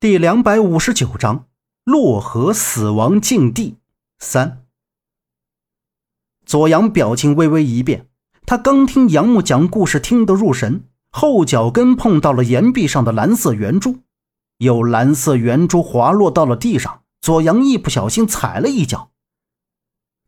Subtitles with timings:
[0.00, 1.48] 第两百五十九章
[1.82, 3.78] 洛河死亡禁地
[4.20, 4.64] 三。
[6.46, 8.06] 左阳表情微微一变，
[8.46, 13.98] 他刚听杨木讲故事听得入神，后脚跟碰到了岩壁上的蓝色圆珠，
[14.58, 19.10] 有蓝色圆珠滑落到了地上，左阳一不小心踩了一脚，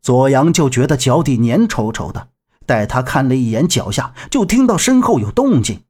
[0.02, 2.30] 左阳就觉得脚底黏稠稠的，
[2.66, 5.84] 待他看了一眼脚下，就听到身后有动静，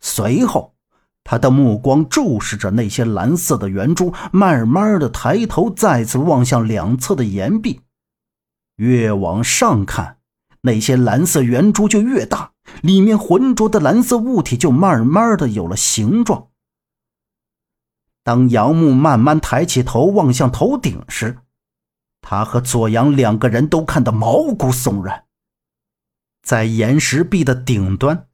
[0.00, 0.74] 随后。
[1.22, 7.82] 他的目光注视着那些蓝色的圆珠，慢慢的抬头，再次望向两侧的岩壁。
[8.76, 10.16] 越往上看，
[10.62, 16.48] 那些蓝色圆珠就越大，里面浑浊的蓝色物体就慢慢的有了形状。
[18.24, 21.38] 当杨木慢慢抬起头望向头顶时，
[22.22, 25.24] 他和左阳两个人都看得毛骨悚然。
[26.42, 28.26] 在岩石壁的顶端。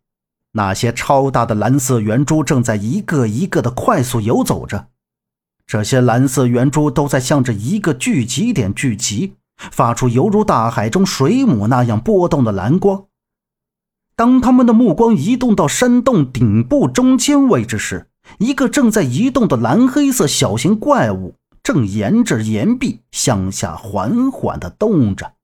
[0.57, 4.89] 那些超大的蓝色圆珠正在一个一个的快速游走着，
[5.67, 13.05] 这些蓝色圆珠都在向着一个聚集点聚集，发出犹如大海中水母那样波动的蓝光。
[14.17, 25.35] 当他们的目光移动到山洞顶部中间位置时，一个正在移动的蓝黑色小型怪物正沿着岩壁向下缓缓地动着。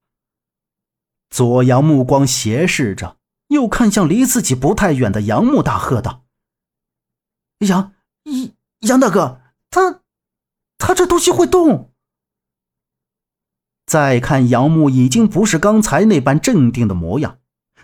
[1.29, 3.19] 左阳目光斜视着。
[3.53, 6.25] 又看向离自己不太远的杨木，大喝道
[7.61, 7.93] ：“杨
[8.25, 8.51] 杨
[8.81, 10.01] 杨大哥，他
[10.77, 11.91] 他这东西会动！”
[13.87, 17.39] 再看杨木，已经不是刚才那般镇定的模样。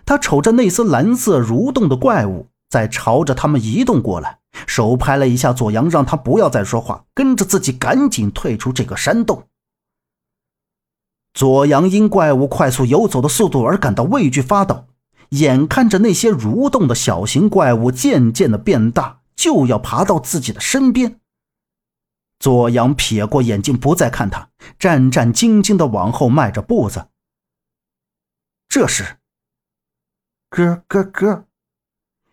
[0.05, 9.47] 他瞅着那丝蓝色蠕动的怪物，在朝着他们移动过来，手拍了一下左阳，让他不要再说话，跟着自己赶紧退出这个山洞。
[11.33, 14.87] 左阳因怪物快速游走的速度而感到畏惧发抖。
[15.29, 21.19] 眼看着那些蠕动的小型怪物渐渐的变大，就要爬到自己的身边。
[22.39, 27.07] 左阳撇过眼睛，不再看他，战战兢兢的往后迈着步子。
[28.69, 29.17] 这时，
[30.49, 31.45] 咯咯咯，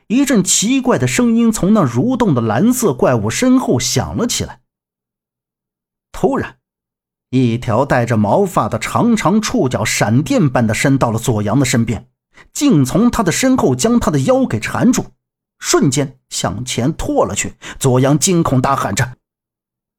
[0.07, 4.61] 一阵奇怪的声音从那蠕动的蓝色怪物身后响了起来。
[6.13, 6.59] 突然，
[7.31, 12.09] 一条带着毛发的长长触角闪电般的伸到了左阳的身边。
[12.53, 15.07] 竟从他的身后将他的腰给缠住，
[15.59, 17.55] 瞬间向前拖了去。
[17.79, 19.17] 左阳惊恐大喊着：“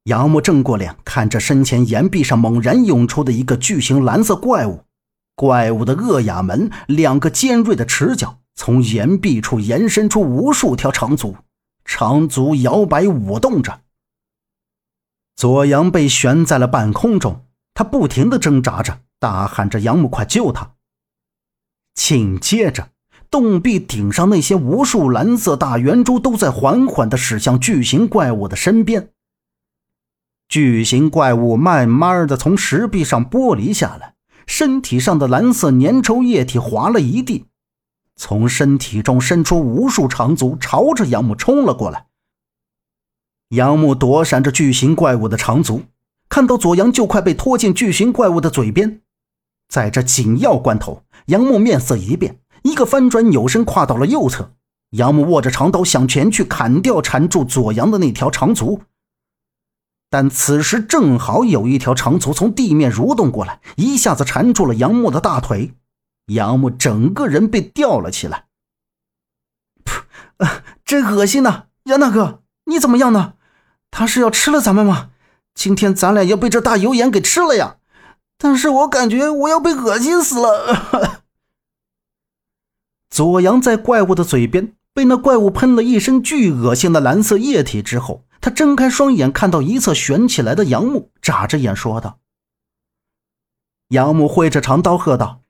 [0.04, 4.84] 杨木正过脸，看着身前岩壁上猛然涌出的一个巨型蓝色怪物。
[5.34, 11.36] 怪物的恶牙门，两个尖锐的齿角，从岩壁处延伸出无数条长足，
[11.84, 13.82] 长足摇摆舞动着。
[15.36, 20.72] 左阳被悬在了半空中，他不停地挣扎着，大喊着：‘杨木，快救他！’”
[21.98, 22.90] 紧接着，
[23.28, 29.10] 洞壁顶上那些无数蓝色大圆珠都在缓缓地驶向巨型怪物的身边。
[30.48, 34.14] 巨型怪物慢慢地从石壁上剥离下来，
[34.46, 37.46] 身体上的蓝色粘稠液体滑了一地，
[38.14, 42.06] 从身体中伸出无数长足，朝着杨木冲了过来。
[43.48, 45.82] 杨木躲闪着巨型怪物的长足，
[46.28, 49.00] 看到左阳就快被拖进巨型怪物的嘴边。
[49.68, 54.52] 在这紧要关头，杨木面色一变，一个翻转，扭身跨到了右侧。
[54.90, 58.80] 杨木握着长刀想前去砍掉缠住左阳的那条长足，
[60.08, 65.74] 但此时正好有一条长足从地面蠕动过来，一下子缠住了杨木的大腿，
[66.28, 68.46] 杨木整个人被吊了起来。
[69.84, 71.64] 噗，真恶心呐！
[71.84, 73.34] 杨大哥，你怎么样呢？
[73.90, 75.10] 他是要吃了咱们吗？
[75.54, 77.76] 今天咱俩要被这大油盐给吃了呀！
[78.38, 81.22] 但是我感觉我要被恶心死了。
[83.10, 92.20] 左阳在怪物的嘴边被那怪物喷了一身巨恶心的蓝色液体之后，他睁开双眼，看到一侧悬起来的杨木，眨着眼说道
[93.88, 95.42] ：“杨木挥着长刀喝道：‘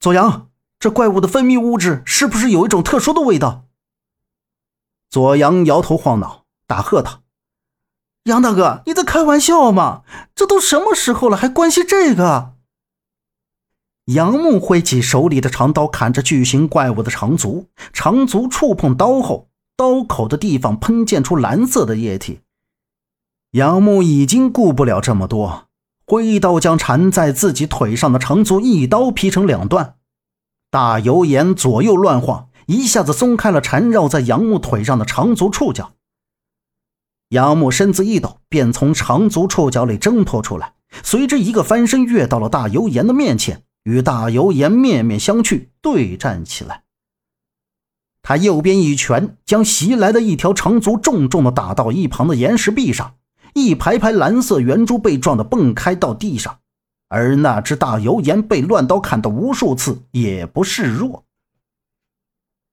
[0.00, 3.64] 左阳，这怪物的分泌物质是不是有一种特殊的味道？’”
[5.08, 7.19] 左阳摇头晃脑，大喝道。
[8.24, 10.02] 杨大哥，你在开玩笑吗？
[10.34, 12.54] 这都什么时候了，还关心这个？
[14.06, 22.40] 杨木挥起手里的长刀，砍着巨型怪物的长足，长足触碰刀后，刀口的地方喷溅出蓝色的液体。
[23.52, 25.68] 杨木已经顾不了这么多，
[26.06, 29.94] 挥刀将缠在自己腿上的长足一刀劈成两段。
[30.70, 35.92] 大油盐左右乱晃，一下子松开了缠绕在杨木腿上的长足触角。
[37.30, 40.74] 杨木身子一抖，便从长足触角里挣脱出来，
[41.04, 46.82] 随之一个翻身跃到了大油盐的面前，与大油盐面面相觑，对战起来。
[48.22, 53.14] 他右边一拳将袭来的一条长足重重的打到一旁的岩石壁上，
[53.54, 56.58] 一排排蓝色圆珠被撞得蹦开到地上，
[57.08, 61.24] 而那只大油盐被乱刀砍得无数次，也不示弱。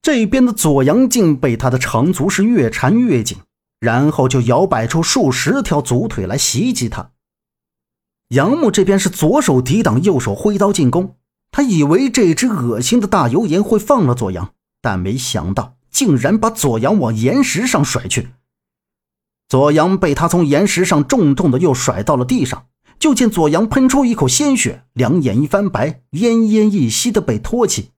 [0.01, 3.37] 这边的左阳镜被他的长足是越缠越紧，
[3.79, 7.11] 然后就摇摆出数十条足腿来袭击他。
[8.29, 11.15] 杨木这边是左手抵挡，右手挥刀进攻。
[11.51, 18.29] 他以为这只恶心的大油盐会放了左阳，但没想到竟然把左阳往岩石上甩去。
[19.47, 22.67] 左阳被他从岩石上重重的又甩到了地上，
[22.99, 27.91] 就见左阳喷出一口鲜血，两眼一翻白，奄奄一息的被拖起。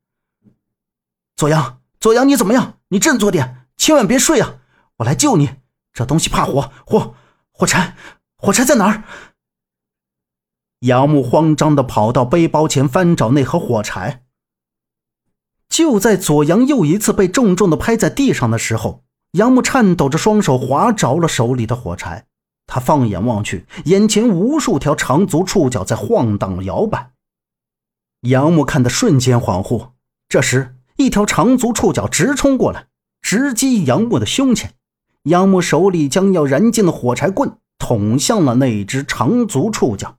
[1.36, 2.78] 左阳，左阳，你怎么样？
[2.90, 4.58] 你振作点，千万别睡啊！
[4.98, 5.50] 我来救你。
[5.94, 7.16] 这东西怕火，火，
[7.52, 7.96] 火柴，
[8.38, 9.04] 火柴在哪儿？
[10.82, 14.24] 杨木慌张的跑到背包前翻找那盒火柴。
[15.68, 19.04] 就在左阳又一次被重重的拍在地上的时候，
[19.34, 22.26] 杨木颤抖着双手划着了手里的火柴。
[22.66, 27.12] 他放眼望去，眼前无数条长足触角在晃荡摇摆。
[28.22, 29.92] 杨木看得瞬间恍惚。
[30.28, 32.88] 这时，一条长足触角直冲过来，
[33.22, 34.76] 直击杨木的胸前。
[35.24, 40.18] 杨木手里将要燃尽的火柴棍捅向了那只长足触角。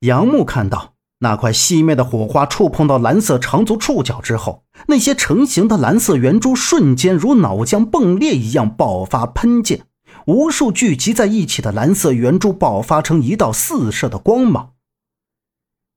[0.00, 9.82] 杨木看到那块熄灭的火花触碰到蓝色长足触角之后，那些成型的蓝色圆珠瞬间如脑浆迸裂一样爆发喷溅，
[10.26, 14.72] 无数聚集在一起的蓝色圆珠爆发成一道四射的光芒。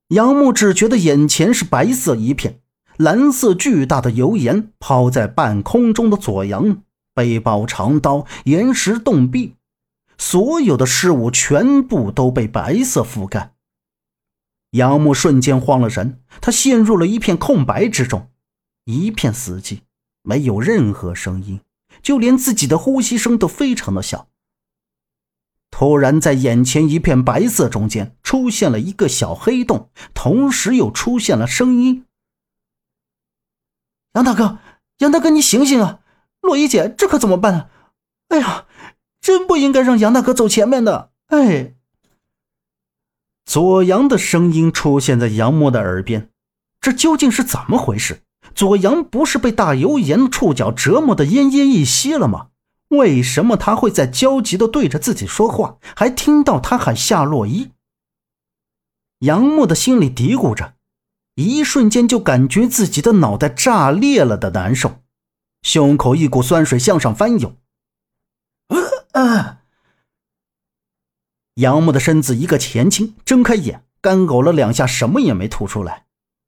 [0.10, 2.60] 杨木只觉得眼前是白色一片，
[2.98, 6.80] 蓝色巨大的油盐抛在半空中的左阳
[7.14, 9.56] 背包、长刀、岩石洞壁，
[10.18, 13.54] 所有的事物全部都被白色覆盖。
[14.72, 18.32] 杨木瞬间慌了神，他陷入了一片空白之中，
[18.86, 19.82] 一片死寂，
[20.24, 21.62] 没有任何声音，
[22.02, 24.28] 就连自己的呼吸声都非常的小。
[25.70, 32.06] 突然，在眼前一片白色中间出现了一个小黑洞，同时又出现了声音
[34.14, 34.60] ：“杨大哥，
[35.00, 36.00] 杨大哥，你醒醒啊！
[36.44, 37.70] 洛伊姐，这可怎么办呢？
[38.28, 38.66] 哎呀，
[39.20, 41.74] 真不应该让杨大哥走前面的，哎。”
[43.46, 46.30] 左阳的声音出现在杨默的耳边，
[46.80, 48.22] 这究竟是怎么回事？
[48.54, 52.48] 左阳不是被大油盐触角折磨的奄奄一息了吗？
[52.90, 57.72] 为什么他会在焦急的对着自己说话，还听到他喊夏洛伊？
[59.20, 60.74] 杨木的心里嘀咕着，
[61.36, 65.03] 一瞬间就感觉自己的脑袋炸裂了的难受，
[65.64, 67.58] 胸口一股酸水向上翻涌。
[69.14, 69.64] 啊！
[71.56, 76.06] 杨木的身子一个前倾，睁开眼，干呕了两下，什么也没吐出来。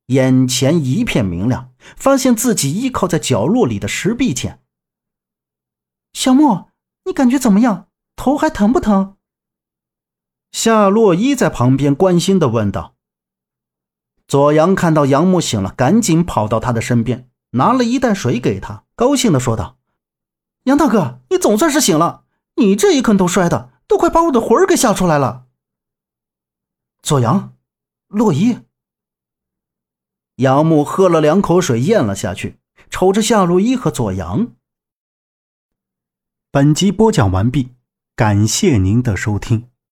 [0.07, 4.62] 眼前一片明亮，发现自己依靠在角落里的石壁前。
[6.13, 6.69] 小木，
[7.06, 7.88] 你感觉怎么样？
[8.15, 9.17] 头还疼不疼？
[10.51, 12.95] 夏洛伊在旁边关心的问道。
[14.27, 19.77] 左阳看到杨木醒了，赶紧跑到他的身边，拿了一袋水给他，高兴的说道
[20.63, 22.23] ：“杨大哥，你总算是醒了，
[22.55, 25.45] 你这一跟头摔的。”都快把我的魂儿给吓出来了。
[27.03, 27.53] 左阳，
[28.07, 28.57] 洛伊，
[30.37, 32.57] 杨木喝了两口水，咽了下去，
[32.89, 34.55] 瞅着夏洛伊和左阳。
[36.49, 37.75] 本集播讲完毕，
[38.15, 39.69] 感谢您的收听。